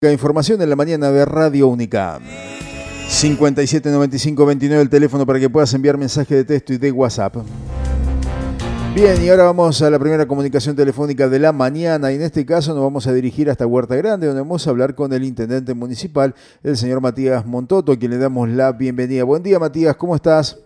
Información 0.00 0.62
en 0.62 0.70
la 0.70 0.76
mañana 0.76 1.10
de 1.10 1.24
Radio 1.24 1.66
Única. 1.66 2.20
579529 3.08 4.80
el 4.80 4.88
teléfono 4.88 5.26
para 5.26 5.40
que 5.40 5.50
puedas 5.50 5.74
enviar 5.74 5.98
mensaje 5.98 6.36
de 6.36 6.44
texto 6.44 6.72
y 6.72 6.78
de 6.78 6.92
WhatsApp. 6.92 7.34
Bien, 8.94 9.20
y 9.20 9.28
ahora 9.28 9.42
vamos 9.42 9.82
a 9.82 9.90
la 9.90 9.98
primera 9.98 10.24
comunicación 10.24 10.76
telefónica 10.76 11.28
de 11.28 11.40
la 11.40 11.50
mañana 11.50 12.12
y 12.12 12.14
en 12.14 12.22
este 12.22 12.46
caso 12.46 12.74
nos 12.74 12.84
vamos 12.84 13.08
a 13.08 13.12
dirigir 13.12 13.50
hasta 13.50 13.66
Huerta 13.66 13.96
Grande 13.96 14.28
donde 14.28 14.40
vamos 14.40 14.64
a 14.68 14.70
hablar 14.70 14.94
con 14.94 15.12
el 15.12 15.24
intendente 15.24 15.74
municipal, 15.74 16.32
el 16.62 16.76
señor 16.76 17.00
Matías 17.00 17.44
Montoto, 17.44 17.90
a 17.90 17.96
quien 17.96 18.12
le 18.12 18.18
damos 18.18 18.48
la 18.48 18.70
bienvenida. 18.70 19.24
Buen 19.24 19.42
día 19.42 19.58
Matías, 19.58 19.96
¿cómo 19.96 20.14
estás? 20.14 20.62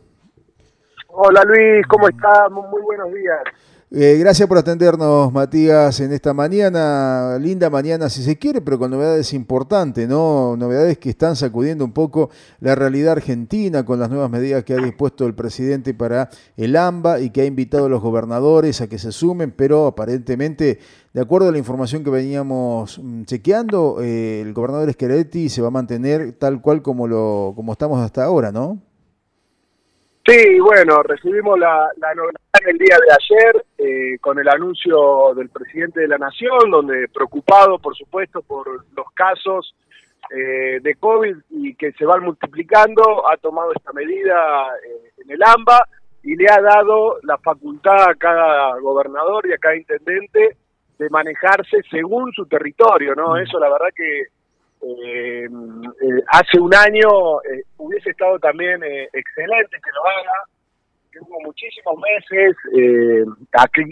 Hola 1.07 1.43
Luis, 1.47 1.87
¿cómo 1.89 2.07
estás? 2.07 2.51
Muy 2.51 2.83
buenos 2.83 3.11
días. 3.15 3.39
Eh, 3.95 4.17
gracias 4.19 4.49
por 4.49 4.57
atendernos, 4.57 5.31
Matías, 5.35 6.01
en 6.01 6.15
esta 6.15 6.33
mañana, 6.33 7.37
linda 7.39 7.69
mañana 7.69 8.09
si 8.09 8.23
se 8.23 8.39
quiere, 8.39 8.63
pero 8.63 8.79
con 8.79 8.91
novedades 8.91 9.35
importantes, 9.35 10.09
¿no? 10.09 10.57
Novedades 10.57 10.97
que 10.97 11.11
están 11.11 11.37
sacudiendo 11.37 11.85
un 11.85 11.93
poco 11.93 12.31
la 12.61 12.75
realidad 12.75 13.13
argentina 13.13 13.85
con 13.85 14.01
las 14.01 14.09
nuevas 14.09 14.31
medidas 14.31 14.65
que 14.65 14.73
ha 14.73 14.79
dispuesto 14.79 15.27
el 15.27 15.35
presidente 15.35 15.93
para 15.93 16.31
el 16.57 16.75
AMBA 16.75 17.21
y 17.21 17.29
que 17.29 17.43
ha 17.43 17.45
invitado 17.45 17.85
a 17.85 17.89
los 17.91 18.01
gobernadores 18.01 18.81
a 18.81 18.89
que 18.89 18.99
se 18.99 19.13
sumen, 19.13 19.51
pero 19.51 19.87
aparentemente, 19.89 20.79
de 21.13 21.21
acuerdo 21.21 21.51
a 21.51 21.53
la 21.53 21.59
información 21.59 22.03
que 22.03 22.09
veníamos 22.09 22.99
mm, 22.99 23.25
chequeando, 23.25 23.99
eh, 24.01 24.41
el 24.41 24.55
gobernador 24.55 24.91
Schiaretti 24.91 25.51
se 25.51 25.61
va 25.61 25.69
a 25.69 25.71
mantener 25.71 26.33
tal 26.39 26.63
cual 26.63 26.81
como, 26.81 27.07
lo, 27.07 27.53
como 27.55 27.73
estamos 27.73 28.01
hasta 28.01 28.25
ahora, 28.25 28.53
¿no? 28.53 28.81
Sí, 30.27 30.61
bueno, 30.61 31.03
recibimos 31.03 31.59
la, 31.59 31.89
la 31.97 32.15
novedad 32.15 32.37
el 32.67 32.79
día 32.79 32.97
de 32.97 33.13
ayer 33.13 33.65
eh, 33.79 34.19
con 34.21 34.39
el 34.39 34.49
anuncio 34.49 35.35
del 35.35 35.49
presidente 35.49 36.01
de 36.01 36.09
la 36.09 36.19
Nación, 36.19 36.71
donde 36.71 37.09
preocupado, 37.09 37.79
por 37.79 37.97
supuesto, 37.97 38.43
por 38.43 38.69
los 38.69 39.07
casos 39.15 39.75
eh, 40.31 40.79
de 40.81 40.95
COVID 40.97 41.37
y 41.51 41.75
que 41.75 41.93
se 41.93 42.05
van 42.05 42.23
multiplicando, 42.23 43.29
ha 43.29 43.37
tomado 43.37 43.73
esta 43.73 43.93
medida 43.93 44.67
eh, 44.87 45.13
en 45.25 45.31
el 45.31 45.43
AMBA 45.43 45.89
y 46.23 46.37
le 46.37 46.47
ha 46.49 46.61
dado 46.61 47.19
la 47.23 47.37
facultad 47.39 48.11
a 48.11 48.15
cada 48.15 48.79
gobernador 48.79 49.47
y 49.49 49.53
a 49.53 49.59
cada 49.59 49.77
intendente 49.77 50.57
de 50.99 51.11
manejarse 51.11 51.83
según 51.91 52.33
su 52.33 52.47
territorio, 52.47 53.15
¿no? 53.17 53.35
Mm. 53.35 53.39
Eso 53.39 53.59
la 53.59 53.69
verdad 53.69 53.89
que 53.95 54.27
eh, 54.83 55.45
eh, 55.45 56.23
hace 56.27 56.59
un 56.59 56.75
año 56.75 57.41
eh, 57.43 57.63
hubiese 57.79 58.11
estado 58.11 58.37
también 58.41 58.83
excelente 59.13 59.77
que 59.77 59.91
lo 59.95 60.05
haga, 60.05 60.45
que 61.13 61.21
hubo 61.21 61.41
muchísimos 61.41 61.95
meses 62.01 62.57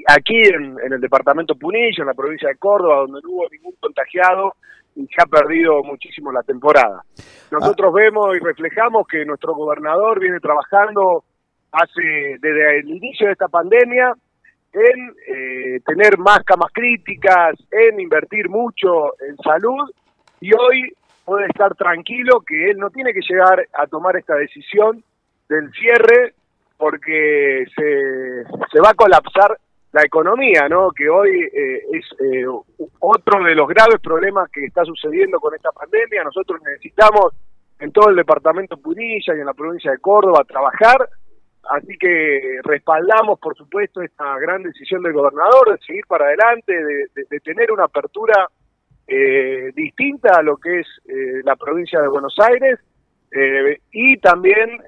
aquí, 0.09 0.41
en, 0.49 0.93
el 0.93 1.01
departamento 1.01 1.55
Punillo, 1.55 2.03
en 2.03 2.07
la 2.07 2.15
provincia 2.15 2.49
de 2.49 2.57
Córdoba, 2.57 3.03
donde 3.03 3.21
no 3.23 3.31
hubo 3.31 3.49
ningún 3.51 3.75
contagiado 3.79 4.55
y 4.97 5.07
se 5.07 5.23
ha 5.23 5.27
perdido 5.27 5.85
muchísimo 5.85 6.33
la 6.33 6.43
temporada. 6.43 7.05
Nosotros 7.53 7.95
vemos 7.95 8.37
y 8.37 8.41
reflejamos 8.41 9.07
que 9.07 9.25
nuestro 9.25 9.55
gobernador 9.55 10.19
viene 10.19 10.41
trabajando 10.41 11.23
hace 11.71 12.37
desde 12.41 12.81
el 12.81 12.89
inicio 12.89 13.27
de 13.27 13.33
esta 13.33 13.47
pandemia 13.47 14.13
en 14.73 15.83
tener 15.85 16.19
más 16.19 16.41
camas 16.45 16.73
críticas, 16.73 17.55
en 17.71 18.01
invertir 18.01 18.49
mucho 18.49 19.15
en 19.21 19.37
salud 19.37 19.89
y 20.41 20.53
hoy 20.55 20.93
puede 21.25 21.47
estar 21.47 21.75
tranquilo 21.77 22.41
que 22.41 22.71
él 22.71 22.79
no 22.79 22.91
tiene 22.91 23.13
que 23.13 23.21
llegar 23.21 23.67
a 23.75 23.87
tomar 23.87 24.17
esta 24.17 24.35
decisión 24.35 25.05
del 25.49 25.71
cierre 25.73 26.35
porque 26.77 27.67
se, 27.77 28.45
se 28.73 28.81
va 28.81 28.91
a 28.91 28.95
colapsar 28.95 29.59
la 29.93 30.03
economía, 30.03 30.69
¿no? 30.69 30.91
Que 30.93 31.09
hoy 31.09 31.43
eh, 31.53 31.83
es 31.93 32.07
eh, 32.21 32.47
otro 33.01 33.45
de 33.45 33.55
los 33.55 33.69
graves 33.69 34.01
problemas 34.01 34.49
que 34.51 34.65
está 34.65 34.85
sucediendo 34.85 35.39
con 35.41 35.55
esta 35.55 35.73
pandemia. 35.73 36.25
Nosotros 36.25 36.61
necesitamos 36.65 37.35
en 37.81 37.93
todo 37.93 38.09
el 38.11 38.17
departamento 38.17 38.77
Punilla 38.77 39.35
y 39.35 39.41
en 39.41 39.47
la 39.47 39.55
provincia 39.55 39.91
de 39.91 39.99
Córdoba 39.99 40.45
trabajar, 40.45 41.09
así 41.71 41.97
que 41.99 42.61
respaldamos, 42.63 43.39
por 43.41 43.57
supuesto, 43.57 44.03
esta 44.03 44.39
gran 44.39 44.63
decisión 44.63 45.03
del 45.03 45.13
gobernador 45.13 45.73
de 45.73 45.85
seguir 45.85 46.05
para 46.07 46.27
adelante, 46.27 46.73
de 46.73 47.41
tener 47.41 47.73
una 47.73 47.85
apertura 47.85 48.49
eh, 49.13 49.73
distinta 49.75 50.37
a 50.37 50.43
lo 50.43 50.57
que 50.57 50.79
es 50.79 50.87
eh, 51.09 51.41
la 51.43 51.57
provincia 51.57 52.01
de 52.01 52.07
Buenos 52.07 52.37
Aires 52.39 52.79
eh, 53.33 53.81
y 53.91 54.17
también 54.19 54.79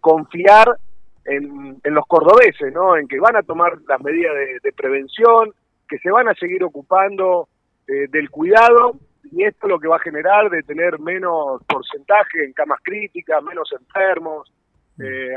confiar 0.00 0.76
en, 1.24 1.80
los 1.82 2.06
cordobeses, 2.06 2.72
¿no? 2.72 2.96
en 2.96 3.08
que 3.08 3.18
van 3.18 3.34
a 3.34 3.42
tomar 3.42 3.72
las 3.88 4.00
medidas 4.00 4.32
de, 4.62 4.72
prevención, 4.72 5.52
que 5.88 5.98
se 5.98 6.10
van 6.10 6.28
a 6.28 6.34
seguir 6.34 6.62
ocupando 6.62 7.48
del 7.86 8.30
cuidado 8.30 8.92
y 9.32 9.42
esto 9.42 9.66
es 9.66 9.70
lo 9.70 9.80
que 9.80 9.88
va 9.88 9.96
a 9.96 10.00
generar 10.00 10.50
de 10.50 10.62
tener 10.62 11.00
menos 11.00 11.60
porcentaje 11.64 12.44
en 12.44 12.52
camas 12.52 12.78
críticas, 12.82 13.42
menos 13.42 13.72
enfermos. 13.72 14.52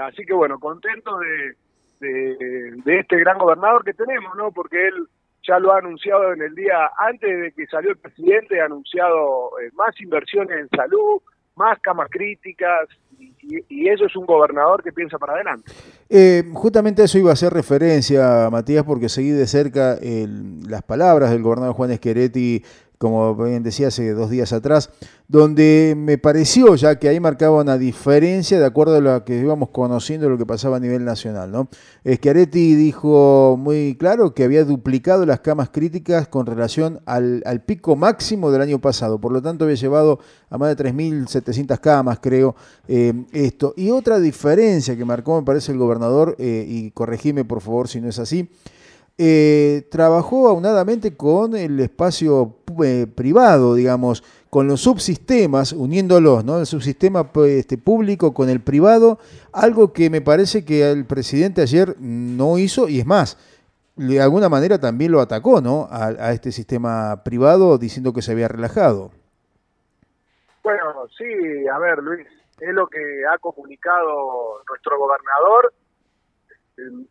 así 0.04 0.26
que 0.26 0.34
bueno, 0.34 0.60
contento 0.60 1.18
de, 1.20 1.56
de, 2.86 3.00
este 3.00 3.18
gran 3.18 3.38
gobernador 3.40 3.84
que 3.84 3.94
tenemos, 3.94 4.36
¿no? 4.36 4.52
Porque 4.52 4.88
él 4.88 5.08
ya 5.48 5.60
lo 5.60 5.74
ha 5.74 5.80
anunciado 5.80 6.34
en 6.34 6.42
el 6.42 6.54
día 6.54 6.92
antes 6.98 7.42
de 7.42 7.52
que 7.52 7.66
salió 7.68 7.92
el 7.92 7.98
presidente, 7.98 8.60
ha 8.62 8.66
anunciado 8.66 9.52
eh, 9.62 9.70
más 9.74 10.00
inversiones 10.02 10.60
en 10.60 10.70
salud, 10.70 11.22
más 11.56 11.80
camas 11.80 12.10
críticas, 12.12 12.90
y, 13.20 13.88
eso 13.88 14.06
es 14.06 14.16
un 14.18 14.26
gobernador 14.26 14.84
que 14.84 14.92
piensa 14.92 15.18
para 15.18 15.34
adelante. 15.34 15.72
Eh, 16.10 16.44
justamente 16.54 17.04
eso 17.04 17.18
iba 17.18 17.30
a 17.30 17.34
hacer 17.34 17.54
referencia, 17.54 18.50
Matías, 18.52 18.84
porque 18.84 19.08
seguí 19.08 19.30
de 19.30 19.48
cerca 19.48 19.98
las 20.68 20.84
palabras 20.84 21.32
del 21.32 21.42
gobernador 21.42 21.74
Juan 21.74 21.92
Esqueretti 21.92 22.62
como 22.98 23.36
bien 23.36 23.62
decía 23.62 23.90
hace 23.90 24.12
dos 24.14 24.30
días 24.30 24.54
atrás, 24.54 24.90
donde 25.28 25.94
me 25.96 26.18
pareció 26.18 26.74
ya 26.76 26.98
que 26.98 27.10
ahí 27.10 27.20
marcaba 27.20 27.62
una 27.62 27.78
diferencia 27.78 28.60
de 28.60 28.66
acuerdo 28.66 28.96
a 28.96 29.02
lo 29.02 29.26
que 29.26 29.38
íbamos 29.38 29.70
conociendo 29.70 30.30
lo 30.30 30.38
que 30.38 30.46
pasaba 30.46 30.78
a 30.78 30.80
nivel 30.80 31.06
nacional. 31.06 31.52
¿no? 31.52 31.68
Schiaretti 32.06 32.76
dijo 32.76 33.56
muy 33.60 33.96
claro 34.00 34.34
que 34.34 34.44
había 34.44 34.64
duplicado 34.64 35.26
las 35.26 35.42
camas 35.42 35.70
críticas 35.70 36.28
con 36.28 36.46
relación 36.46 37.00
al, 37.06 37.44
pico 37.66 37.96
máximo 37.96 38.52
del 38.52 38.62
año 38.62 38.80
pasado, 38.80 39.20
por 39.20 39.32
lo 39.32 39.42
tanto 39.42 39.66
había 39.66 39.76
llevado 39.76 40.20
a 40.50 40.58
más 40.58 40.76
de 40.76 40.86
3.700 40.86 41.80
camas, 41.80 42.20
creo, 42.22 42.56
eh, 42.88 43.14
esto. 43.32 43.74
Y 43.76 43.92
otra 43.92 44.20
diferencia 44.20 44.96
que 44.96 45.06
marcó, 45.06 45.40
me 45.40 45.46
parece, 45.46 45.72
el 45.72 45.78
gobernador, 45.78 46.36
eh, 46.40 46.66
y 46.68 46.92
corregime 46.92 47.44
por 47.46 47.62
favor 47.62 47.88
si 47.88 48.00
no 48.00 48.10
es 48.10 48.20
así, 48.20 48.50
eh, 49.20 49.88
trabajó 49.90 50.48
aunadamente 50.48 51.18
con 51.18 51.56
el 51.56 51.80
espacio 51.80 52.58
privado, 53.16 53.76
digamos, 53.76 54.24
con 54.50 54.68
los 54.68 54.82
subsistemas, 54.82 55.74
uniéndolos, 55.74 56.46
¿no? 56.46 56.60
El 56.60 56.66
subsistema 56.66 57.32
pues, 57.32 57.52
este, 57.52 57.78
público 57.78 58.34
con 58.34 58.50
el 58.50 58.62
privado, 58.62 59.20
algo 59.52 59.94
que 59.94 60.10
me 60.10 60.22
parece 60.22 60.64
que 60.64 60.90
el 60.90 61.06
presidente 61.06 61.62
ayer 61.62 61.96
no 62.00 62.58
hizo, 62.58 62.88
y 62.88 63.00
es 63.00 63.06
más, 63.06 63.38
de 63.96 64.22
alguna 64.22 64.50
manera 64.50 64.80
también 64.80 65.12
lo 65.12 65.22
atacó, 65.22 65.62
¿no? 65.62 65.88
A, 65.92 66.08
a 66.08 66.32
este 66.32 66.52
sistema 66.52 67.24
privado 67.24 67.78
diciendo 67.78 68.14
que 68.14 68.22
se 68.22 68.32
había 68.32 68.48
relajado. 68.48 69.12
Bueno, 70.64 71.08
sí, 71.18 71.68
a 71.74 71.80
ver, 71.80 72.00
Luis, 72.00 72.28
es 72.60 72.74
lo 72.74 72.88
que 72.88 73.00
ha 73.32 73.38
comunicado 73.38 74.64
nuestro 74.68 74.98
gobernador 74.98 75.74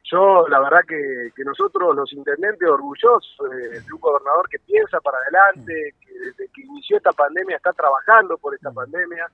yo 0.05 0.47
la 0.49 0.61
verdad 0.61 0.81
que, 0.87 1.45
nosotros 1.45 1.95
los 1.95 2.13
intendentes 2.13 2.69
orgullosos 2.69 3.37
de 3.51 3.93
un 3.93 4.01
gobernador 4.01 4.49
que 4.49 4.59
piensa 4.61 5.01
para 5.01 5.19
adelante, 5.19 5.95
que 6.01 6.13
desde 6.13 6.49
que 6.49 6.63
inició 6.63 6.97
esta 6.97 7.13
pandemia 7.13 7.57
está 7.57 7.73
trabajando 7.73 8.39
por 8.39 8.55
esta 8.55 8.71
pandemia 8.71 9.27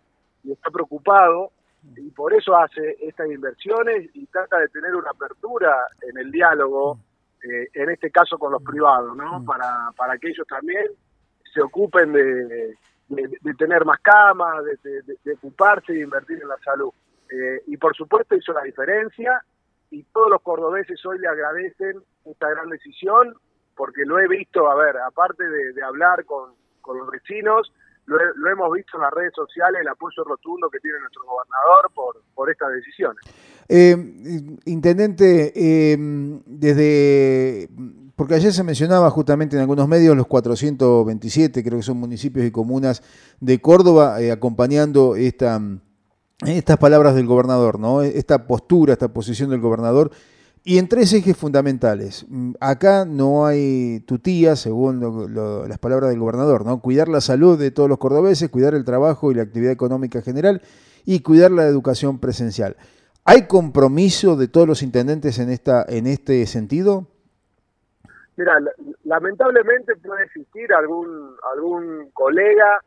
y 0.44 0.53
está 0.53 0.71
preocupado 0.71 1.53
y 1.97 2.10
por 2.10 2.32
eso 2.32 2.56
hace 2.56 2.97
estas 3.00 3.28
inversiones 3.28 4.10
y 4.15 4.26
trata 4.26 4.59
de 4.59 4.69
tener 4.69 4.94
una 4.94 5.10
apertura 5.10 5.87
en 6.03 6.16
el 6.16 6.31
diálogo, 6.31 6.98
eh, 7.42 7.69
en 7.72 7.91
este 7.91 8.10
caso 8.10 8.38
con 8.38 8.53
los 8.53 8.62
privados, 8.62 9.16
¿no? 9.16 9.44
Para, 9.44 9.91
para 9.97 10.16
que 10.19 10.28
ellos 10.28 10.47
también 10.47 10.87
se 11.53 11.60
ocupen 11.60 12.12
de, 12.12 12.76
de, 13.09 13.54
tener 13.59 13.84
más 13.84 14.00
camas, 14.00 14.65
de, 14.65 15.03
de, 15.24 15.33
ocuparse 15.34 15.95
y 15.95 16.03
invertir 16.03 16.41
en 16.41 16.48
la 16.48 16.59
salud. 16.59 16.92
Eh, 17.30 17.62
y 17.66 17.77
por 17.77 17.97
supuesto 17.97 18.36
hizo 18.36 18.53
la 18.53 18.62
diferencia 18.62 19.42
y 19.92 20.03
todos 20.04 20.30
los 20.30 20.42
cordobeses 20.42 21.04
hoy 21.04 21.18
le 21.18 21.28
agradecen 21.28 22.03
esta 22.24 22.48
gran 22.48 22.68
decisión, 22.71 23.34
porque 23.77 24.04
lo 24.04 24.18
he 24.18 24.27
visto, 24.27 24.71
a 24.71 24.74
ver, 24.74 24.97
aparte 24.97 25.44
de, 25.48 25.83
hablar 25.83 26.24
con, 26.24 26.50
los 26.97 27.10
vecinos, 27.10 27.72
lo, 28.06 28.18
hemos 28.50 28.72
visto 28.72 28.97
en 28.97 29.03
las 29.03 29.12
redes 29.12 29.33
sociales, 29.34 29.83
el 29.83 29.89
apoyo 29.89 30.24
rotundo 30.24 30.71
que 30.71 30.80
tiene 30.80 30.98
nuestro 30.98 31.22
gobernador 31.24 31.91
por, 31.94 32.22
por 32.34 32.50
estas 32.50 32.72
decisiones. 32.72 33.22
Eh, 33.68 33.97
intendente, 34.65 35.53
eh, 35.54 35.97
desde 36.47 37.68
porque 38.16 38.34
ayer 38.34 38.53
se 38.53 38.65
mencionaba 38.65 39.10
justamente 39.10 39.56
en 39.56 39.62
algunos 39.62 39.88
medios 39.88 40.16
los 40.16 40.27
427, 40.27 41.62
creo 41.62 41.78
que 41.78 41.83
son 41.83 41.98
municipios 41.98 42.47
y 42.47 42.50
comunas 42.50 43.03
de 43.41 43.60
Córdoba, 43.60 44.21
eh, 44.21 44.30
acompañando 44.30 45.16
esta 45.16 45.60
estas 46.47 46.77
palabras 46.78 47.15
del 47.15 47.27
gobernador, 47.27 47.78
¿no? 47.78 48.03
Esta 48.03 48.47
postura, 48.47 48.92
esta 48.92 49.09
posición 49.09 49.50
del 49.50 49.60
gobernador. 49.60 50.10
Y 50.65 50.78
en 50.78 50.89
tres 50.89 51.12
ejes 51.12 51.36
fundamentales. 51.36 52.24
Mm, 52.28 52.53
acá 52.60 53.04
no 53.04 53.47
hay 53.47 54.00
tutía, 54.06 54.54
según 54.54 55.00
las 55.68 55.78
palabras 55.78 56.10
del 56.10 56.21
gobernador, 56.21 56.65
¿no? 56.65 56.80
Cuidar 56.80 57.09
la 57.09 57.21
salud 57.21 57.59
de 57.59 57.71
todos 57.71 57.89
los 57.89 57.98
cordobeses, 57.98 58.48
cuidar 58.48 58.74
el 58.74 58.84
trabajo 58.84 59.30
y 59.30 59.34
la 59.34 59.42
actividad 59.42 59.72
económica 59.72 60.22
general 60.22 60.62
y 61.04 61.21
cuidar 61.21 61.50
la 61.50 61.66
educación 61.66 62.21
presencial. 62.21 62.77
¿Hay 63.24 63.47
compromiso 63.47 64.36
de 64.36 64.48
todos 64.48 64.68
los 64.68 64.83
intendentes 64.83 65.38
en, 65.38 65.50
esta, 65.50 65.84
en 65.88 66.06
este 66.06 66.45
sentido? 66.47 67.09
Mira, 68.36 68.59
lamentablemente 69.04 69.95
puede 69.97 70.24
existir 70.24 70.72
algún, 70.72 71.36
algún 71.53 72.10
colega 72.12 72.80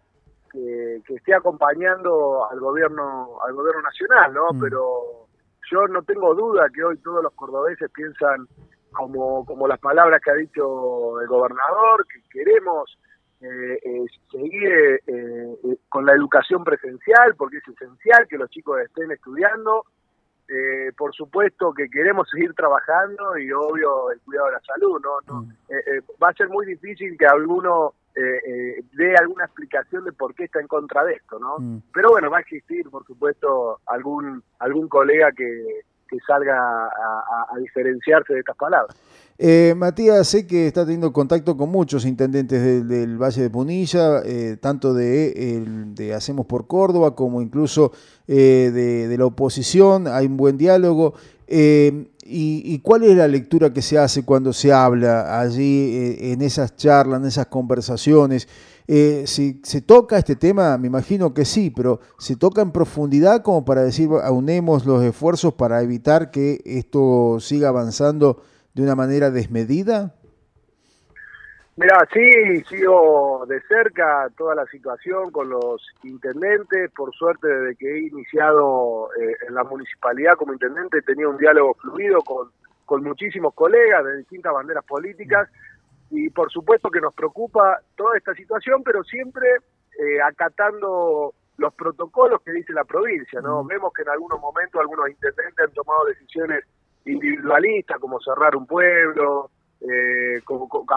que, 1.05 1.15
esté 1.15 1.33
acompañando 1.33 2.49
al 2.49 2.59
gobierno, 2.59 3.39
al 3.45 3.53
gobierno 3.53 3.81
nacional, 3.81 4.33
¿no? 4.33 4.53
Mm. 4.53 4.59
Pero 4.59 5.27
yo 5.71 5.87
no 5.87 6.03
tengo 6.03 6.33
duda 6.33 6.67
que 6.73 6.83
hoy 6.83 6.97
todos 6.99 7.23
los 7.23 7.33
cordobeses 7.33 7.89
piensan 7.91 8.47
como, 8.91 9.45
como 9.45 9.67
las 9.67 9.79
palabras 9.79 10.21
que 10.21 10.31
ha 10.31 10.35
dicho 10.35 11.19
el 11.19 11.27
gobernador, 11.27 12.05
que 12.07 12.21
queremos 12.29 12.97
eh, 13.41 13.79
eh, 13.83 14.05
seguir 14.31 15.01
eh, 15.05 15.77
con 15.89 16.05
la 16.05 16.13
educación 16.13 16.63
presencial, 16.63 17.35
porque 17.35 17.57
es 17.57 17.67
esencial 17.67 18.27
que 18.27 18.37
los 18.37 18.49
chicos 18.49 18.79
estén 18.81 19.11
estudiando. 19.11 19.85
por 20.97 21.13
supuesto 21.13 21.73
que 21.73 21.89
queremos 21.89 22.29
seguir 22.29 22.53
trabajando 22.53 23.37
y 23.37 23.51
obvio 23.51 24.11
el 24.11 24.21
cuidado 24.21 24.47
de 24.47 24.53
la 24.53 24.61
salud. 24.61 25.01
no, 25.01 25.19
no 25.27 25.41
mm. 25.41 25.53
Va 26.23 26.29
a 26.29 26.33
ser 26.33 26.49
muy 26.49 26.65
difícil 26.65 27.17
que 27.17 27.25
alguno 27.25 27.93
eh, 28.15 28.39
eh, 28.47 28.83
dé 28.93 29.13
alguna 29.17 29.43
explicación 29.43 30.05
de 30.05 30.13
por 30.13 30.33
qué 30.33 30.45
está 30.45 30.61
en 30.61 30.67
contra 30.67 31.03
de 31.03 31.15
esto, 31.15 31.37
¿no? 31.37 31.59
Mm. 31.59 31.81
Pero 31.93 32.11
bueno, 32.11 32.29
va 32.29 32.37
a 32.37 32.41
existir, 32.41 32.89
por 32.89 33.05
supuesto, 33.05 33.81
algún 33.87 34.41
algún 34.59 34.87
colega 34.87 35.31
que, 35.35 35.81
salga 36.25 36.55
a, 36.55 37.59
diferenciarse 37.59 38.33
de 38.33 38.39
estas 38.39 38.55
palabras. 38.55 38.95
Eh, 39.37 39.73
Matías, 39.75 40.25
sé 40.25 40.47
que 40.47 40.67
está 40.67 40.83
teniendo 40.85 41.11
contacto 41.11 41.57
con 41.57 41.69
muchos 41.69 42.05
intendentes 42.05 42.87
del, 42.87 43.17
Valle 43.17 43.41
de 43.41 43.49
Punilla, 43.49 44.21
eh, 44.23 44.55
tanto 44.61 44.93
de, 44.93 45.65
de, 45.93 46.13
Hacemos 46.13 46.45
por 46.45 46.67
Córdoba 46.67 47.15
como 47.15 47.41
incluso 47.41 47.91
de, 48.27 48.71
de, 48.71 49.17
la 49.17 49.25
oposición, 49.25 50.07
hay 50.07 50.27
un 50.27 50.37
buen 50.37 50.57
diálogo. 50.57 51.15
Y, 51.47 52.79
cuál 52.79 53.03
es 53.03 53.15
la 53.15 53.27
lectura 53.27 53.71
que 53.71 53.81
se 53.81 53.97
hace 53.97 54.23
cuando 54.23 54.51
se 54.51 54.73
habla 54.73 55.39
allí 55.39 55.95
eh, 55.95 56.31
en 56.31 56.41
esas 56.41 56.75
charlas, 56.75 57.21
en 57.21 57.27
esas 57.27 57.47
conversaciones? 57.47 58.47
Eh, 58.87 59.23
si 59.25 59.61
se 59.63 59.81
toca 59.81 60.17
este 60.17 60.35
tema, 60.35 60.77
me 60.77 60.87
imagino 60.87 61.33
que 61.33 61.45
sí, 61.45 61.71
pero 61.71 61.99
¿se 62.19 62.35
toca 62.35 62.61
en 62.61 62.71
profundidad 62.71 63.41
como 63.41 63.65
para 63.65 63.83
decir, 63.83 64.09
aunemos 64.23 64.85
los 64.85 65.03
esfuerzos 65.03 65.53
para 65.53 65.81
evitar 65.81 66.29
que 66.29 66.61
esto 66.65 67.39
siga 67.39 67.69
avanzando 67.69 68.41
de 68.73 68.83
una 68.83 68.95
manera 68.95 69.31
desmedida? 69.31 70.15
Mira, 71.77 72.07
sí, 72.13 72.63
sigo 72.69 73.45
de 73.47 73.59
cerca 73.63 74.29
toda 74.37 74.55
la 74.55 74.65
situación 74.67 75.29
con 75.31 75.49
los 75.49 75.85
intendentes. 76.03 76.89
Por 76.91 77.13
suerte, 77.13 77.47
desde 77.49 77.75
que 77.75 77.91
he 77.91 78.07
iniciado 78.07 79.09
eh, 79.19 79.35
en 79.49 79.55
la 79.55 79.65
municipalidad 79.65 80.37
como 80.37 80.53
intendente, 80.53 80.99
he 80.99 81.01
tenido 81.01 81.31
un 81.31 81.37
diálogo 81.37 81.73
fluido 81.75 82.21
con, 82.21 82.49
con 82.85 83.03
muchísimos 83.03 83.53
colegas 83.53 84.05
de 84.05 84.17
distintas 84.17 84.53
banderas 84.53 84.85
políticas. 84.85 85.49
Y 86.11 86.29
por 86.29 86.49
supuesto 86.49 86.89
que 86.89 87.01
nos 87.01 87.13
preocupa 87.13 87.81
toda 87.97 88.17
esta 88.17 88.33
situación, 88.35 88.81
pero 88.81 89.03
siempre 89.03 89.45
eh, 89.99 90.21
acatando 90.21 91.33
los 91.57 91.73
protocolos 91.73 92.41
que 92.41 92.53
dice 92.53 92.71
la 92.71 92.85
provincia. 92.85 93.41
no 93.41 93.65
Vemos 93.65 93.91
que 93.91 94.03
en 94.03 94.09
algunos 94.09 94.39
momentos 94.39 94.79
algunos 94.79 95.09
intendentes 95.09 95.67
han 95.67 95.73
tomado 95.73 96.05
decisiones 96.05 96.63
individualistas, 97.03 97.99
como 97.99 98.21
cerrar 98.21 98.55
un 98.55 98.65
pueblo, 98.65 99.51
eh, 99.87 100.41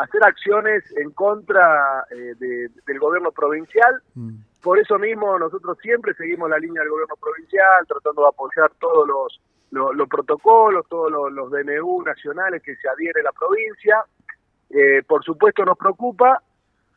hacer 0.01 0.25
acciones 0.25 0.85
en 0.97 1.11
contra 1.11 2.05
eh, 2.11 2.35
del 2.39 2.99
gobierno 2.99 3.33
provincial. 3.33 4.03
Mm. 4.15 4.37
Por 4.63 4.79
eso 4.79 4.99
mismo 4.99 5.39
nosotros 5.39 5.79
siempre 5.83 6.15
seguimos 6.15 6.49
la 6.49 6.59
línea 6.59 6.83
del 6.83 6.91
gobierno 6.91 7.17
provincial, 7.17 7.87
tratando 7.87 8.23
de 8.23 8.29
apoyar 8.29 8.71
todos 8.81 9.07
los, 9.07 9.41
los, 9.95 10.09
protocolos, 10.09 10.87
todos 10.89 11.13
los, 11.33 11.51
DNU 11.51 12.03
nacionales 12.03 12.63
que 12.63 12.77
se 12.77 12.89
adhiere 12.89 13.21
a 13.21 13.25
la 13.25 13.33
provincia. 13.33 14.05
Eh, 14.71 15.03
por 15.07 15.23
supuesto 15.25 15.65
nos 15.65 15.79
preocupa, 15.79 16.43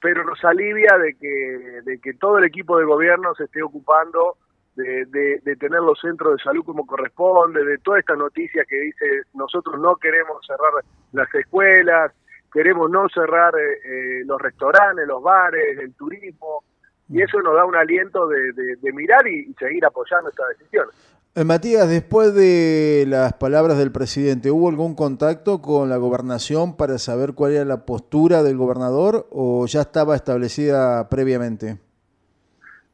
pero 0.02 0.24
nos 0.24 0.44
alivia 0.44 0.98
de 0.98 1.16
que, 1.16 1.82
de 1.84 2.00
que 2.00 2.14
todo 2.14 2.38
el 2.38 2.46
equipo 2.46 2.78
de 2.78 2.86
gobierno 2.86 3.36
se 3.36 3.46
esté 3.46 3.62
ocupando 3.62 4.38
de, 4.76 5.56
tener 5.60 5.82
los 5.82 6.00
centros 6.00 6.38
de 6.38 6.44
salud 6.44 6.64
como 6.64 6.86
corresponde, 6.86 7.64
de 7.64 7.78
toda 7.80 8.00
esta 8.00 8.16
noticia 8.16 8.64
que 8.68 8.78
dice 8.78 9.06
nosotros 9.34 9.80
no 9.80 9.96
queremos 9.98 10.46
cerrar 10.46 10.72
las 11.12 11.34
escuelas, 11.36 12.12
queremos 12.52 12.90
no 12.90 13.08
cerrar 13.14 13.54
eh, 13.56 13.80
eh, 13.84 14.24
los 14.26 14.42
restaurantes, 14.42 15.08
los 15.08 15.22
bares, 15.22 15.78
el 15.80 15.94
turismo, 15.94 16.64
y 17.10 17.22
eso 17.22 17.42
nos 17.42 17.56
da 17.56 17.66
un 17.66 17.76
aliento 17.76 18.28
de, 18.28 18.94
mirar 18.94 19.28
y, 19.28 19.54
seguir 19.60 19.86
apoyando 19.86 20.30
estas 20.30 20.50
decisiones. 20.58 20.96
Eh, 21.36 21.44
Matías, 21.44 21.88
después 21.90 22.34
de 22.34 23.06
las 23.08 23.34
palabras 23.34 23.78
del 23.78 23.92
presidente, 23.92 24.52
¿hubo 24.52 24.70
algún 24.70 24.96
contacto 24.96 25.62
con 25.62 25.90
la 25.90 25.98
gobernación 25.98 26.76
para 26.76 26.98
saber 26.98 27.34
cuál 27.34 27.54
era 27.54 27.66
la 27.66 27.86
postura 27.86 28.44
del 28.44 28.58
gobernador 28.58 29.28
o 29.30 29.66
ya 29.66 29.82
estaba 29.82 30.16
establecida 30.16 31.08
previamente? 31.10 31.80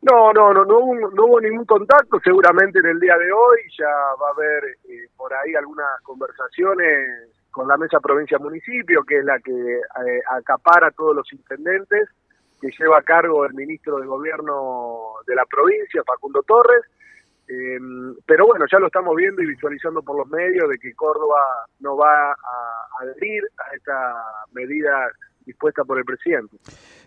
No, 0.01 0.31
no, 0.31 0.53
no, 0.53 0.63
no 0.63 0.79
hubo, 0.79 1.11
no 1.11 1.25
hubo 1.25 1.41
ningún 1.41 1.65
contacto. 1.65 2.19
Seguramente 2.23 2.79
en 2.79 2.85
el 2.85 2.99
día 2.99 3.17
de 3.17 3.31
hoy 3.31 3.59
ya 3.77 3.89
va 4.21 4.29
a 4.29 4.31
haber 4.31 4.63
eh, 4.89 5.09
por 5.15 5.33
ahí 5.33 5.55
algunas 5.55 6.01
conversaciones 6.03 7.29
con 7.51 7.67
la 7.67 7.77
mesa 7.77 7.99
provincia-municipio, 7.99 9.03
que 9.03 9.17
es 9.17 9.25
la 9.25 9.39
que 9.39 9.51
eh, 9.51 10.21
acapara 10.29 10.87
a 10.87 10.91
todos 10.91 11.15
los 11.15 11.33
intendentes, 11.33 12.07
que 12.61 12.69
lleva 12.77 12.99
a 12.99 13.03
cargo 13.03 13.45
el 13.45 13.53
ministro 13.55 13.97
de 13.97 14.05
Gobierno 14.05 15.13
de 15.25 15.35
la 15.35 15.45
provincia, 15.45 16.03
Facundo 16.05 16.43
Torres. 16.43 16.83
Eh, 17.47 17.79
pero 18.25 18.45
bueno, 18.45 18.65
ya 18.71 18.77
lo 18.77 18.87
estamos 18.87 19.15
viendo 19.15 19.41
y 19.41 19.47
visualizando 19.47 20.03
por 20.03 20.17
los 20.17 20.27
medios 20.27 20.69
de 20.69 20.77
que 20.77 20.93
Córdoba 20.93 21.41
no 21.79 21.97
va 21.97 22.31
a 22.31 22.87
adherir 23.01 23.43
a 23.57 23.75
esta 23.75 24.13
medida 24.51 25.09
dispuesta 25.47 25.83
por 25.83 25.97
el 25.97 26.05
presidente. 26.05 26.57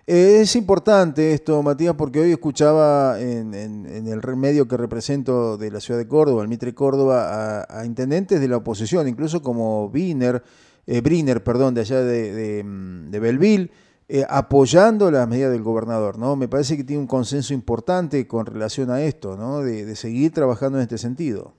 Eh, 0.07 0.41
es 0.41 0.57
importante 0.57 1.33
esto, 1.33 1.63
Matías, 1.63 1.95
porque 1.95 2.21
hoy 2.21 2.33
escuchaba 2.33 3.21
en, 3.21 3.55
el 3.55 4.37
medio 4.37 4.67
que 4.67 4.77
represento 4.77 5.57
de 5.57 5.71
la 5.71 5.79
ciudad 5.79 6.01
de 6.01 6.09
Córdoba, 6.09 6.43
el 6.43 6.49
Mitre 6.49 6.75
Córdoba, 6.75 7.67
a, 7.69 7.87
intendentes 7.87 8.41
de 8.41 8.49
la 8.49 8.57
oposición, 8.57 9.07
incluso 9.07 9.43
como 9.43 9.89
Biner, 9.91 10.43
eh, 10.87 11.01
Briner, 11.01 11.45
perdón, 11.45 11.75
de 11.75 11.83
allá 11.83 12.01
de, 12.03 12.65
de, 12.65 13.21
Belville, 13.21 13.71
eh, 14.09 14.25
apoyando 14.29 15.11
las 15.11 15.29
medidas 15.29 15.53
del 15.53 15.63
gobernador, 15.63 16.19
¿no? 16.19 16.35
Me 16.35 16.49
parece 16.49 16.77
que 16.77 16.83
tiene 16.83 17.01
un 17.01 17.07
consenso 17.07 17.55
importante 17.55 18.27
con 18.27 18.47
relación 18.47 18.91
a 18.91 19.03
esto, 19.03 19.37
¿no? 19.37 19.63
De, 19.63 19.95
seguir 19.95 20.33
trabajando 20.33 20.79
en 20.79 20.83
este 20.83 20.99
sentido. 20.99 21.55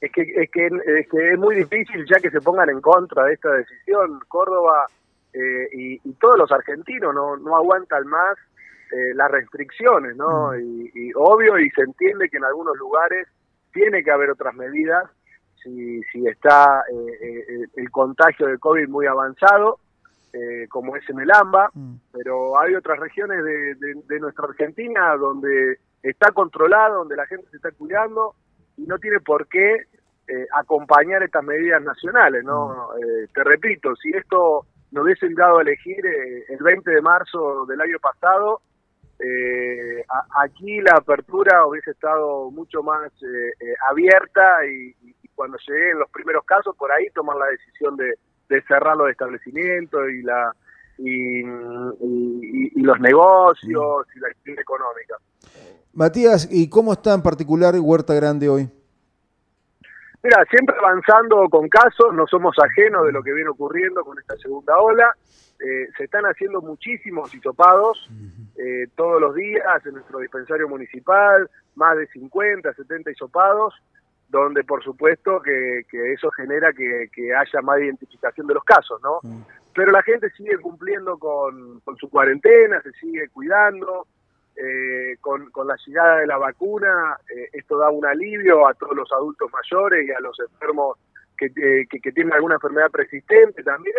Es 0.00 0.10
que, 0.12 0.22
es 0.22 0.50
que, 0.50 0.66
es 0.66 1.08
que 1.08 1.32
es 1.32 1.38
muy 1.38 1.54
difícil 1.54 2.04
ya 2.10 2.18
que 2.20 2.30
se 2.30 2.40
pongan 2.40 2.68
en 2.68 2.80
contra 2.80 3.24
de 3.24 3.34
esta 3.34 3.50
decisión. 3.52 4.20
Córdoba 4.28 4.86
eh, 5.34 5.68
y, 5.72 6.12
todos 6.14 6.38
los 6.38 6.52
argentinos 6.52 7.14
no, 7.14 7.36
no 7.36 7.56
aguantan 7.56 8.06
más 8.06 8.36
eh, 8.92 9.14
las 9.14 9.30
restricciones, 9.30 10.14
¿no? 10.16 10.52
Mm. 10.52 10.90
Y, 10.94 11.12
obvio, 11.14 11.58
y 11.58 11.70
se 11.70 11.82
entiende 11.82 12.28
que 12.28 12.36
en 12.36 12.44
algunos 12.44 12.76
lugares 12.76 13.26
tiene 13.72 14.04
que 14.04 14.10
haber 14.10 14.30
otras 14.30 14.54
medidas 14.54 15.04
si, 15.62 16.02
si 16.12 16.26
está 16.26 16.82
eh, 16.92 17.66
el 17.76 17.90
contagio 17.90 18.46
de 18.46 18.58
COVID 18.58 18.88
muy 18.88 19.06
avanzado, 19.06 19.78
como 20.70 20.96
es 20.96 21.08
en 21.10 21.20
el 21.20 21.30
AMBA, 21.30 21.70
mm. 21.74 21.94
pero 22.12 22.58
hay 22.58 22.74
otras 22.74 22.98
regiones 22.98 23.44
de, 23.44 23.74
de, 24.06 24.20
nuestra 24.20 24.46
Argentina 24.46 25.14
donde 25.16 25.78
está 26.02 26.32
controlado, 26.32 26.98
donde 26.98 27.16
la 27.16 27.26
gente 27.26 27.46
se 27.50 27.56
está 27.56 27.70
cuidando 27.72 28.34
y 28.78 28.86
no 28.86 28.98
tiene 28.98 29.20
por 29.20 29.46
qué 29.48 29.86
acompañar 30.54 31.22
estas 31.22 31.44
medidas 31.44 31.82
nacionales, 31.82 32.42
¿no? 32.44 32.88
Mm. 32.96 33.32
te 33.34 33.44
repito, 33.44 33.94
si 33.96 34.10
esto 34.10 34.66
nos 34.92 35.04
hubiesen 35.04 35.34
dado 35.34 35.58
a 35.58 35.62
elegir 35.62 36.04
eh, 36.04 36.44
el 36.48 36.62
20 36.62 36.90
de 36.90 37.00
marzo 37.00 37.66
del 37.66 37.80
año 37.80 37.98
pasado, 37.98 38.60
eh, 39.18 40.04
aquí 40.42 40.80
la 40.80 40.96
apertura 40.96 41.66
hubiese 41.66 41.92
estado 41.92 42.50
mucho 42.50 42.82
más 42.82 43.10
eh, 43.22 43.74
abierta 43.88 44.66
y, 44.66 44.94
cuando 45.34 45.56
lleguen 45.66 45.98
los 45.98 46.10
primeros 46.10 46.44
casos, 46.44 46.76
por 46.76 46.92
ahí 46.92 47.08
tomar 47.14 47.36
la 47.36 47.46
decisión 47.46 47.96
de, 47.96 48.14
cerrar 48.68 48.94
los 48.98 49.08
establecimientos 49.08 50.10
y 50.10 50.20
la 50.22 50.54
y, 50.98 51.42
los 52.82 53.00
negocios 53.00 54.06
y 54.14 54.20
la 54.20 54.28
actividad 54.28 54.60
económica. 54.60 55.16
Matías, 55.94 56.48
¿y 56.50 56.68
cómo 56.68 56.92
está 56.92 57.14
en 57.14 57.22
particular 57.22 57.74
Huerta 57.80 58.12
Grande 58.12 58.50
hoy? 58.50 58.68
Mira, 60.22 60.44
siempre 60.50 60.76
avanzando 60.78 61.48
con 61.50 61.68
casos, 61.68 62.14
no 62.14 62.26
somos 62.26 62.56
ajenos 62.58 63.06
de 63.06 63.12
lo 63.12 63.22
que 63.22 63.32
viene 63.32 63.50
ocurriendo 63.50 64.04
con 64.04 64.18
esta 64.18 64.36
segunda 64.36 64.78
ola. 64.78 65.14
Eh, 65.58 65.88
se 65.96 66.04
están 66.04 66.24
haciendo 66.24 66.60
muchísimos 66.60 67.34
hisopados 67.34 68.08
eh, 68.56 68.86
todos 68.96 69.20
los 69.20 69.34
días 69.34 69.84
en 69.86 69.94
nuestro 69.94 70.18
dispensario 70.20 70.68
municipal, 70.68 71.48
más 71.74 71.96
de 71.96 72.06
50, 72.08 72.72
70 72.72 73.10
hisopados, 73.10 73.74
donde 74.28 74.64
por 74.64 74.82
supuesto 74.82 75.40
que, 75.42 75.84
eso 76.12 76.30
genera 76.30 76.72
que, 76.72 77.34
haya 77.34 77.62
más 77.62 77.80
identificación 77.80 78.46
de 78.46 78.54
los 78.54 78.64
casos, 78.64 79.00
¿no? 79.02 79.20
Mm. 79.22 79.42
Pero 79.74 79.90
la 79.90 80.02
gente 80.02 80.30
sigue 80.30 80.58
cumpliendo 80.58 81.18
con, 81.18 81.80
su 81.98 82.08
cuarentena, 82.10 82.80
se 82.82 82.92
sigue 82.92 83.28
cuidando, 83.28 84.06
eh, 84.56 85.16
con, 85.20 85.50
la 85.66 85.76
llegada 85.86 86.18
de 86.18 86.26
la 86.26 86.38
vacuna, 86.38 87.16
eh, 87.34 87.48
esto 87.52 87.78
da 87.78 87.90
un 87.90 88.04
alivio 88.04 88.66
a 88.66 88.74
todos 88.74 88.96
los 88.96 89.10
adultos 89.12 89.50
mayores 89.52 90.06
y 90.06 90.12
a 90.12 90.20
los 90.20 90.38
enfermos 90.40 90.98
que, 91.36 91.50
que, 91.88 92.12
tienen 92.12 92.32
alguna 92.32 92.54
enfermedad 92.54 92.90
persistente 92.90 93.62
también. 93.62 93.96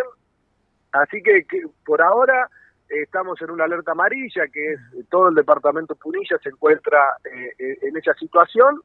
Así 0.92 1.22
que, 1.22 1.44
por 1.84 2.00
ahora 2.00 2.48
estamos 2.88 3.40
en 3.42 3.50
una 3.50 3.64
alerta 3.64 3.92
amarilla, 3.92 4.46
que 4.48 4.72
es 4.72 4.80
todo 5.10 5.28
el 5.28 5.34
departamento 5.34 5.94
Punilla 5.96 6.38
se 6.42 6.50
encuentra 6.50 7.00
eh, 7.24 7.78
en 7.82 7.96
esa 7.96 8.14
situación 8.14 8.80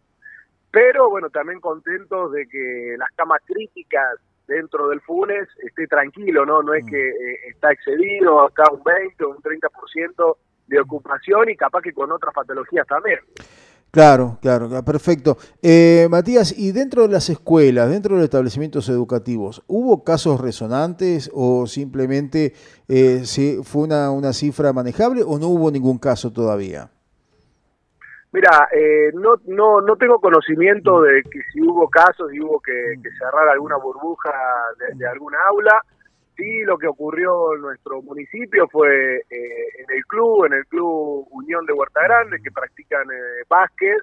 pero 0.71 1.09
bueno, 1.09 1.29
también 1.29 1.59
contentos 1.59 2.31
de 2.31 2.47
que 2.47 2.95
las 2.97 3.09
camas 3.15 3.41
críticas 3.45 4.19
dentro 4.47 4.89
del 4.89 5.01
Funes 5.01 5.47
esté 5.63 5.87
tranquilo, 5.87 6.45
¿no? 6.45 6.61
No 6.61 6.73
es 6.73 6.83
mm. 6.83 6.89
que 6.89 7.09
eh, 7.09 7.39
está 7.47 7.71
excedido, 7.71 8.47
está 8.47 8.63
un 8.71 8.83
20 8.83 9.23
o 9.23 9.29
un 9.29 9.37
30% 9.37 10.37
de 10.69 10.79
ocupación 10.79 11.49
y 11.49 11.55
capaz 11.55 11.81
que 11.81 11.93
con 11.93 12.11
otras 12.11 12.33
patologías 12.33 12.87
también. 12.87 13.19
Claro, 13.91 14.37
claro, 14.39 14.69
perfecto. 14.85 15.37
Eh, 15.63 16.07
Matías, 16.11 16.55
y 16.55 16.71
dentro 16.71 17.01
de 17.01 17.09
las 17.09 17.29
escuelas, 17.29 17.89
dentro 17.89 18.13
de 18.13 18.19
los 18.19 18.25
establecimientos 18.25 18.87
educativos, 18.87 19.63
¿hubo 19.65 20.03
casos 20.03 20.39
resonantes 20.39 21.31
o 21.33 21.65
simplemente 21.65 22.53
eh, 22.87 23.23
fue 23.63 23.83
una, 23.83 24.11
una 24.11 24.31
cifra 24.31 24.73
manejable 24.73 25.23
o 25.23 25.39
no 25.39 25.47
hubo 25.47 25.71
ningún 25.71 25.97
caso 25.97 26.31
todavía? 26.31 26.91
Mira, 28.31 28.69
eh, 28.71 29.09
no, 29.13 29.35
no, 29.47 29.81
no 29.81 29.95
tengo 29.95 30.19
conocimiento 30.19 31.01
de 31.01 31.23
que 31.23 31.39
si 31.51 31.61
hubo 31.61 31.89
casos 31.89 32.31
y 32.31 32.39
hubo 32.39 32.59
que, 32.59 32.93
cerrar 33.17 33.49
alguna 33.49 33.77
burbuja 33.77 34.31
de, 34.95 35.07
alguna 35.07 35.37
aula. 35.47 35.83
Sí, 36.39 36.63
lo 36.63 36.77
que 36.77 36.87
ocurrió 36.87 37.53
en 37.53 37.61
nuestro 37.61 38.01
municipio 38.01 38.65
fue 38.69 39.17
eh, 39.17 39.67
en 39.77 39.93
el 39.93 40.05
club, 40.05 40.45
en 40.45 40.53
el 40.53 40.65
club 40.67 41.27
Unión 41.31 41.65
de 41.65 41.73
Huerta 41.73 41.99
Grande, 42.01 42.39
que 42.41 42.49
practican 42.49 43.03
eh, 43.11 43.43
básquet, 43.49 43.97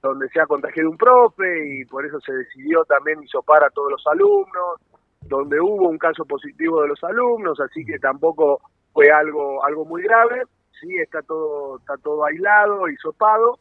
donde 0.00 0.28
se 0.28 0.40
ha 0.40 0.46
contagiado 0.46 0.90
un 0.90 0.96
profe 0.96 1.66
y 1.66 1.84
por 1.86 2.06
eso 2.06 2.20
se 2.20 2.32
decidió 2.34 2.84
también 2.84 3.20
hisopar 3.24 3.64
a 3.64 3.70
todos 3.70 3.90
los 3.90 4.06
alumnos, 4.06 4.80
donde 5.22 5.60
hubo 5.60 5.88
un 5.88 5.98
caso 5.98 6.24
positivo 6.24 6.82
de 6.82 6.88
los 6.88 7.02
alumnos, 7.02 7.58
así 7.58 7.84
que 7.84 7.98
tampoco 7.98 8.60
fue 8.92 9.10
algo, 9.10 9.64
algo 9.64 9.84
muy 9.84 10.02
grave. 10.02 10.44
Sí 10.80 10.96
está 10.98 11.20
todo, 11.22 11.78
está 11.78 11.96
todo 11.96 12.24
aislado, 12.26 12.88
hisopado, 12.88 13.58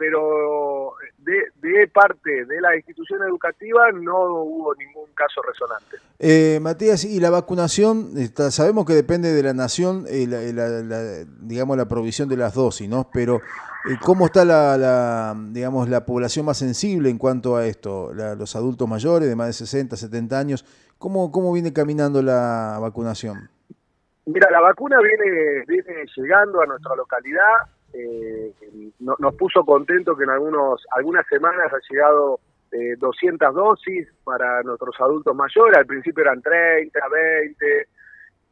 pero 0.00 0.94
de, 1.18 1.86
parte 1.88 2.46
de 2.46 2.58
la 2.58 2.74
institución 2.74 3.20
educativa 3.22 3.92
no 3.92 4.32
hubo 4.44 4.74
ningún 4.74 5.12
caso 5.14 5.42
resonante. 5.42 5.98
Eh, 6.18 6.58
Matías, 6.62 7.04
y 7.04 7.20
la 7.20 7.28
vacunación, 7.28 8.12
está, 8.16 8.50
sabemos 8.50 8.86
que 8.86 8.94
depende 8.94 9.30
de 9.30 9.42
la 9.42 9.52
nación, 9.52 10.06
eh, 10.08 10.26
la, 10.26 11.24
digamos, 11.42 11.76
la 11.76 11.86
provisión 11.86 12.30
de 12.30 12.38
las 12.38 12.54
dosis, 12.54 12.88
¿no? 12.88 13.10
Pero, 13.12 13.42
eh, 13.90 13.98
¿cómo 14.02 14.24
está 14.24 14.46
la, 14.46 15.36
digamos, 15.50 15.90
la 15.90 16.06
población 16.06 16.46
más 16.46 16.56
sensible 16.56 17.10
en 17.10 17.18
cuanto 17.18 17.56
a 17.56 17.66
esto? 17.66 18.14
los 18.14 18.56
adultos 18.56 18.88
mayores 18.88 19.28
de 19.28 19.36
más 19.36 19.48
de 19.48 19.52
60, 19.52 19.98
70 19.98 20.38
años, 20.38 20.64
¿cómo, 20.96 21.30
cómo 21.30 21.52
viene 21.52 21.74
caminando 21.74 22.22
la 22.22 22.78
vacunación? 22.80 23.50
Mira, 24.24 24.50
la 24.50 24.60
vacuna 24.60 24.96
viene, 25.02 25.64
viene 25.66 26.06
llegando 26.16 26.62
a 26.62 26.66
nuestra 26.66 26.96
localidad. 26.96 27.66
Eh, 27.92 28.52
nos 29.00 29.34
puso 29.34 29.64
contento 29.64 30.16
que 30.16 30.24
en 30.24 30.30
algunos 30.30 30.86
algunas 30.92 31.26
semanas 31.26 31.72
ha 31.72 31.92
llegado 31.92 32.38
eh, 32.72 32.94
200 32.96 33.52
dosis 33.52 34.06
para 34.22 34.62
nuestros 34.62 34.94
adultos 35.00 35.34
mayores. 35.34 35.76
Al 35.76 35.86
principio 35.86 36.22
eran 36.22 36.40
30, 36.40 37.00
20. 37.08 37.88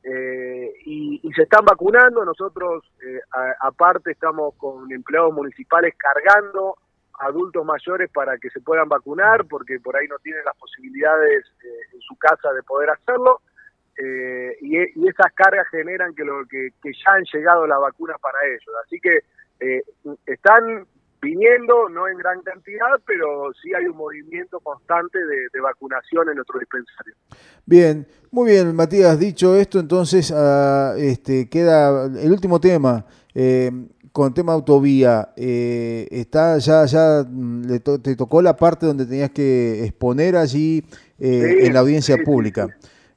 Eh, 0.02 0.72
y, 0.86 1.32
se 1.34 1.42
están 1.42 1.64
vacunando. 1.64 2.24
Nosotros, 2.24 2.84
eh, 3.06 3.20
aparte, 3.60 4.12
estamos 4.12 4.54
con 4.56 4.90
empleados 4.90 5.32
municipales 5.32 5.94
cargando 5.96 6.76
adultos 7.20 7.64
mayores 7.64 8.10
para 8.10 8.38
que 8.38 8.50
se 8.50 8.60
puedan 8.60 8.88
vacunar, 8.88 9.44
porque 9.46 9.78
por 9.80 9.96
ahí 9.96 10.06
no 10.08 10.18
tienen 10.18 10.44
las 10.44 10.56
posibilidades 10.56 11.44
en 11.92 12.00
su 12.00 12.16
casa 12.16 12.52
de 12.52 12.62
poder 12.62 12.90
hacerlo. 12.90 13.40
Eh, 13.98 14.56
y, 14.60 14.78
esas 15.08 15.32
cargas 15.34 15.66
generan 15.70 16.14
que, 16.14 16.24
lo, 16.24 16.46
que, 16.46 16.70
ya 16.84 17.12
han 17.12 17.24
llegado 17.32 17.66
las 17.66 17.80
vacunas 17.80 18.16
para 18.20 18.38
ellos. 18.46 18.74
Así 18.84 19.00
que 19.00 19.18
eh, 19.60 19.82
están 20.24 20.86
viniendo, 21.20 21.88
no 21.88 22.06
en 22.06 22.16
gran 22.16 22.40
cantidad, 22.42 23.00
pero 23.04 23.52
sí 23.60 23.74
hay 23.74 23.86
un 23.86 23.96
movimiento 23.96 24.60
constante 24.60 25.18
de, 25.18 25.60
vacunación 25.60 26.28
en 26.28 26.36
nuestro 26.36 26.60
dispensario. 26.60 27.14
Bien, 27.66 28.06
muy 28.30 28.52
bien, 28.52 28.74
Matías, 28.76 29.18
dicho 29.18 29.56
esto, 29.56 29.80
entonces 29.80 30.32
ah, 30.32 30.94
este, 30.96 31.48
queda 31.48 32.06
el 32.06 32.30
último 32.30 32.60
tema. 32.60 33.04
Eh, 33.34 33.70
con 34.12 34.28
el 34.28 34.34
tema 34.34 34.52
autovía, 34.52 35.32
está 35.36 36.58
ya 36.58 36.86
ya 36.86 37.24
mm, 37.28 37.78
te 38.02 38.16
tocó 38.16 38.42
la 38.42 38.56
parte 38.56 38.86
donde 38.86 39.06
tenías 39.06 39.30
que 39.30 39.84
exponer 39.84 40.34
allí 40.34 40.82
en 41.18 41.72
la 41.72 41.80
audiencia 41.80 42.16
pública. 42.24 42.68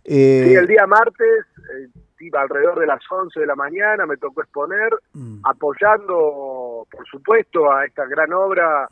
Eh, 0.04 0.46
sí, 0.48 0.56
el 0.56 0.68
día 0.68 0.88
martes, 0.88 1.46
eh, 1.76 1.88
iba 2.20 2.42
alrededor 2.42 2.80
de 2.80 2.88
las 2.88 3.02
11 3.10 3.40
de 3.40 3.46
la 3.46 3.56
mañana, 3.56 4.06
me 4.06 4.18
tocó 4.18 4.42
exponer, 4.42 4.92
mm. 5.14 5.42
apoyando, 5.44 6.88
por 6.90 7.08
supuesto, 7.10 7.72
a 7.72 7.86
esta 7.86 8.06
gran 8.06 8.32
obra 8.34 8.88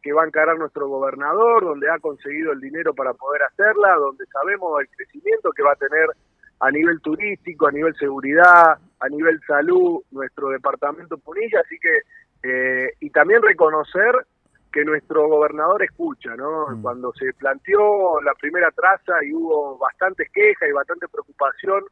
que, 0.00 0.12
va 0.12 0.22
a 0.22 0.26
encarar 0.26 0.56
nuestro 0.56 0.88
gobernador, 0.88 1.64
donde 1.64 1.90
ha 1.90 1.98
conseguido 1.98 2.52
el 2.52 2.60
dinero 2.60 2.94
para 2.94 3.12
poder 3.12 3.42
hacerla, 3.42 3.94
donde 3.96 4.24
sabemos 4.26 4.80
el 4.80 4.88
crecimiento 4.88 5.50
que 5.50 5.64
va 5.64 5.72
a 5.72 5.76
tener 5.76 6.06
a 6.60 6.70
nivel 6.70 7.00
turístico, 7.00 7.66
a 7.66 7.72
nivel 7.72 7.94
seguridad, 7.96 8.78
a 9.00 9.08
nivel 9.08 9.40
salud, 9.46 10.00
nuestro 10.12 10.50
departamento 10.50 11.18
Punilla, 11.18 11.60
así 11.60 11.76
que, 11.80 12.02
eh, 12.44 12.92
y 13.00 13.10
también 13.10 13.42
reconocer 13.42 14.14
que 14.74 14.84
nuestro 14.84 15.28
gobernador 15.28 15.84
escucha, 15.84 16.34
¿no? 16.34 16.66
Mm. 16.66 16.82
Cuando 16.82 17.12
se 17.12 17.32
planteó 17.34 18.20
la 18.22 18.34
primera 18.34 18.72
traza 18.72 19.22
y 19.24 19.32
hubo 19.32 19.78
bastantes 19.78 20.28
quejas 20.32 20.68
y 20.68 20.72
bastante 20.72 21.06
preocupación 21.06 21.84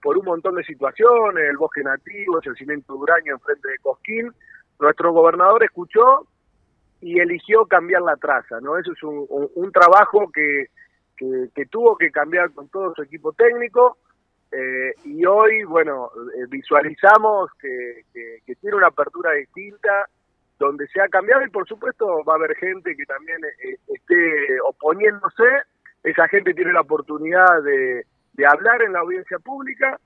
por 0.00 0.16
un 0.16 0.24
montón 0.24 0.54
de 0.54 0.62
situaciones, 0.62 1.50
el 1.50 1.56
bosque 1.56 1.82
nativo, 1.82 2.38
el 2.40 2.54
cimiento 2.54 2.94
duraño 2.94 3.34
enfrente 3.34 3.68
de 3.68 3.78
Cosquín, 3.78 4.32
nuestro 4.78 5.12
gobernador 5.12 5.64
escuchó 5.64 6.28
y 7.00 7.18
eligió 7.18 7.66
cambiar 7.66 8.02
la 8.02 8.14
traza, 8.14 8.60
¿no? 8.60 8.78
Eso 8.78 8.92
es 8.92 9.02
un, 9.02 9.72
trabajo 9.72 10.30
que, 10.32 10.66
que, 11.16 11.66
tuvo 11.66 11.96
que 11.96 12.12
cambiar 12.12 12.52
con 12.52 12.68
todo 12.68 12.94
su 12.94 13.02
equipo 13.02 13.32
técnico 13.32 13.98
eh, 14.52 14.94
y 15.04 15.26
hoy, 15.26 15.64
bueno, 15.64 16.12
eh, 16.36 16.46
visualizamos 16.48 17.50
que, 17.60 18.02
que 18.46 18.54
tiene 18.54 18.76
una 18.76 18.86
apertura 18.86 19.32
distinta, 19.32 20.06
donde 20.58 20.86
se 20.88 21.00
ha 21.00 21.08
cambiado 21.08 21.44
y 21.44 21.50
por 21.50 21.66
supuesto 21.66 22.24
va 22.24 22.34
a 22.34 22.36
haber 22.36 22.56
gente 22.56 22.96
que 22.96 23.06
también 23.06 23.38
eh, 23.44 23.76
esté 23.88 24.60
oponiéndose, 24.64 25.44
esa 26.02 26.26
gente 26.28 26.54
tiene 26.54 26.72
la 26.72 26.80
oportunidad 26.80 27.62
de, 27.62 28.04
hablar 28.46 28.82
en 28.82 28.92
la 28.92 29.00
audiencia 29.00 29.38
pública 29.38 29.98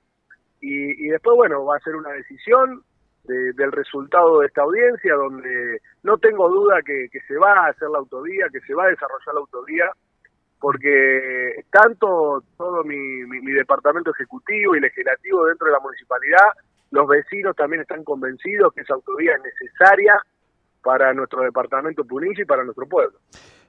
y, 0.60 1.08
después, 1.08 1.36
bueno, 1.36 1.64
va 1.64 1.76
a 1.76 1.80
ser 1.80 1.96
una 1.96 2.12
decisión 2.12 2.82
del 3.24 3.72
resultado 3.72 4.40
de 4.40 4.46
esta 4.46 4.62
audiencia 4.62 5.14
donde 5.14 5.80
no 6.02 6.16
tengo 6.18 6.48
duda 6.48 6.80
que, 6.82 7.08
se 7.26 7.36
va 7.36 7.52
a 7.52 7.68
hacer 7.68 7.90
la 7.90 7.98
autovía, 7.98 8.46
que 8.50 8.60
se 8.60 8.72
va 8.72 8.84
a 8.84 8.90
desarrollar 8.90 9.34
la 9.34 9.40
autovía, 9.40 9.90
porque 10.60 11.64
tanto 11.70 12.42
todo 12.56 12.84
mi, 12.84 12.96
mi 12.96 13.52
departamento 13.52 14.12
ejecutivo 14.12 14.76
y 14.76 14.80
legislativo 14.80 15.44
dentro 15.46 15.66
de 15.66 15.72
la 15.72 15.80
municipalidad, 15.80 16.46
los 16.90 17.08
vecinos 17.08 17.56
también 17.56 17.82
están 17.82 18.04
convencidos 18.04 18.72
que 18.72 18.82
esa 18.82 18.94
autovía 18.94 19.34
es 19.34 19.42
necesaria 19.42 20.14
para 20.82 21.12
nuestro 21.14 21.42
departamento 21.42 22.04
Punilla 22.04 22.42
y 22.42 22.44
para 22.44 22.64
nuestro 22.64 22.86
pueblo. 22.86 23.18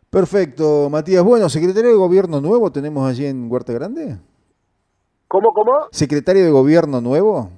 Perfecto, 0.09 0.89
Matías. 0.89 1.23
Bueno, 1.23 1.49
secretario 1.49 1.89
de 1.89 1.95
gobierno 1.95 2.39
nuevo 2.39 2.71
tenemos 2.71 3.09
allí 3.09 3.25
en 3.25 3.51
Huerta 3.51 3.73
Grande. 3.73 4.17
¿Cómo, 5.27 5.51
cómo? 5.53 5.87
¿Secretario 5.91 6.43
de 6.43 6.51
gobierno 6.51 7.01
nuevo? 7.01 7.49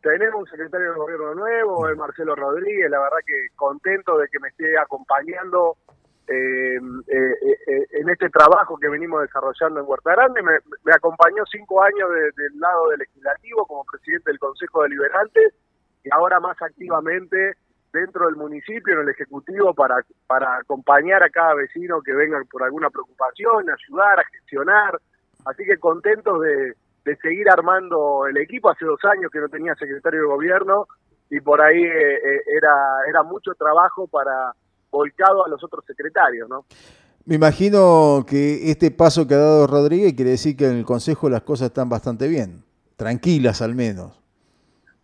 Tenemos 0.00 0.42
un 0.42 0.46
secretario 0.46 0.92
de 0.92 0.98
gobierno 0.98 1.34
nuevo, 1.34 1.88
el 1.88 1.96
Marcelo 1.96 2.34
Rodríguez, 2.34 2.90
la 2.90 3.00
verdad 3.00 3.18
que 3.26 3.48
contento 3.56 4.18
de 4.18 4.28
que 4.28 4.38
me 4.40 4.48
esté 4.48 4.78
acompañando 4.78 5.76
eh, 6.28 6.76
eh, 7.08 7.34
eh, 7.66 7.86
en 7.90 8.08
este 8.08 8.30
trabajo 8.30 8.78
que 8.78 8.88
venimos 8.88 9.20
desarrollando 9.22 9.80
en 9.80 9.86
Huerta 9.86 10.12
Grande. 10.12 10.42
Me, 10.42 10.92
acompañó 10.92 11.44
cinco 11.50 11.82
años 11.82 12.08
del 12.36 12.60
lado 12.60 12.88
del 12.90 13.00
legislativo 13.00 13.66
como 13.66 13.84
presidente 13.84 14.30
del 14.30 14.38
Consejo 14.38 14.82
Deliberante 14.84 15.40
y 16.04 16.10
ahora 16.12 16.40
más 16.40 16.60
activamente 16.62 17.54
dentro 17.92 18.26
del 18.26 18.36
municipio, 18.36 18.94
en 18.94 19.00
el 19.00 19.08
Ejecutivo, 19.10 19.74
para, 19.74 20.04
para 20.26 20.56
acompañar 20.56 21.22
a 21.22 21.30
cada 21.30 21.54
vecino 21.54 22.00
que 22.00 22.14
venga 22.14 22.40
por 22.50 22.62
alguna 22.62 22.90
preocupación, 22.90 23.66
ayudar 23.68 24.20
a 24.20 24.24
gestionar. 24.32 24.98
Así 25.44 25.64
que 25.64 25.78
contentos 25.78 26.40
de, 26.40 26.74
de 27.04 27.16
seguir 27.16 27.50
armando 27.50 28.26
el 28.26 28.36
equipo. 28.36 28.70
Hace 28.70 28.84
dos 28.84 29.00
años 29.04 29.30
que 29.30 29.40
no 29.40 29.48
tenía 29.48 29.74
secretario 29.74 30.20
de 30.20 30.26
gobierno 30.26 30.86
y 31.30 31.40
por 31.40 31.60
ahí 31.60 31.82
eh, 31.82 32.14
eh, 32.14 32.40
era, 32.56 32.74
era 33.08 33.22
mucho 33.22 33.52
trabajo 33.54 34.06
para, 34.06 34.54
volcado 34.90 35.44
a 35.44 35.48
los 35.48 35.62
otros 35.64 35.84
secretarios, 35.86 36.48
¿no? 36.48 36.64
Me 37.24 37.36
imagino 37.36 38.24
que 38.26 38.70
este 38.70 38.90
paso 38.90 39.26
que 39.26 39.34
ha 39.34 39.38
dado 39.38 39.66
Rodríguez 39.66 40.12
quiere 40.14 40.32
decir 40.32 40.56
que 40.56 40.66
en 40.66 40.76
el 40.76 40.84
Consejo 40.84 41.30
las 41.30 41.42
cosas 41.42 41.68
están 41.68 41.88
bastante 41.88 42.26
bien, 42.28 42.64
tranquilas 42.96 43.62
al 43.62 43.74
menos. 43.74 44.21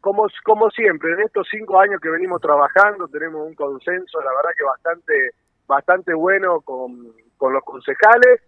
Como, 0.01 0.27
como 0.45 0.71
siempre, 0.71 1.13
en 1.13 1.21
estos 1.21 1.49
cinco 1.51 1.81
años 1.81 2.01
que 2.01 2.09
venimos 2.09 2.41
trabajando 2.41 3.09
tenemos 3.09 3.47
un 3.47 3.55
consenso, 3.55 4.21
la 4.21 4.31
verdad 4.31 4.51
que 4.57 4.65
bastante, 4.65 5.31
bastante 5.67 6.15
bueno 6.15 6.61
con, 6.61 7.13
con 7.37 7.53
los 7.53 7.65
concejales. 7.65 8.43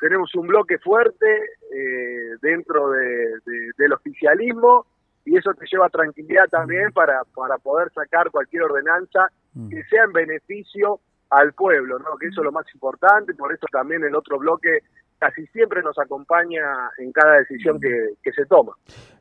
Tenemos 0.00 0.34
un 0.34 0.46
bloque 0.46 0.78
fuerte 0.78 1.26
eh, 1.74 2.36
dentro 2.40 2.90
de, 2.90 3.38
del 3.76 3.92
oficialismo 3.92 4.86
y 5.24 5.36
eso 5.36 5.52
te 5.54 5.66
lleva 5.66 5.88
tranquilidad 5.88 6.48
también 6.50 6.92
para, 6.92 7.22
para 7.34 7.58
poder 7.58 7.90
sacar 7.92 8.30
cualquier 8.30 8.64
ordenanza 8.64 9.28
mm. 9.54 9.70
que 9.70 9.84
sea 9.84 10.04
en 10.04 10.12
beneficio 10.12 11.00
al 11.30 11.52
pueblo, 11.52 11.98
¿no? 11.98 12.16
que 12.18 12.26
eso 12.26 12.40
es 12.40 12.44
lo 12.44 12.52
más 12.52 12.66
importante, 12.74 13.34
por 13.34 13.52
eso 13.52 13.66
también 13.72 14.04
el 14.04 14.14
otro 14.14 14.38
bloque 14.38 14.80
casi 15.18 15.46
siempre 15.48 15.82
nos 15.82 15.98
acompaña 15.98 16.62
en 16.98 17.12
cada 17.12 17.38
decisión 17.38 17.80
que, 17.80 18.32
se 18.32 18.46
toma. 18.46 18.72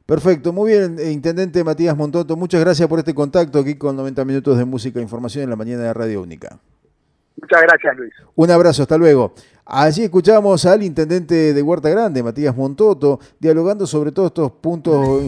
Perfecto, 0.05 0.51
muy 0.51 0.71
bien, 0.71 0.97
eh, 0.99 1.11
Intendente 1.11 1.63
Matías 1.63 1.95
Montoto, 1.95 2.35
muchas 2.35 2.61
gracias 2.61 2.87
por 2.89 2.99
este 2.99 3.13
contacto 3.13 3.59
aquí 3.59 3.77
con 3.77 3.95
90 3.95 4.25
minutos 4.25 4.57
de 4.57 4.65
música 4.65 4.99
e 4.99 5.01
información 5.01 5.45
en 5.45 5.49
la 5.49 5.55
mañana 5.55 5.83
de 5.83 5.93
Radio 5.93 6.21
Única. 6.21 6.59
Muchas 7.41 7.61
gracias, 7.61 7.97
Luis. 7.97 8.13
Un 8.35 8.51
abrazo, 8.51 8.83
hasta 8.83 8.97
luego. 8.97 9.33
Allí 9.65 10.03
escuchamos 10.03 10.65
al 10.65 10.83
intendente 10.83 11.53
de 11.53 11.61
Huerta 11.61 11.89
Grande, 11.89 12.21
Matías 12.21 12.55
Montoto, 12.55 13.19
dialogando 13.39 13.87
sobre 13.87 14.11
todos 14.11 14.27
estos 14.27 14.51
puntos 14.51 15.23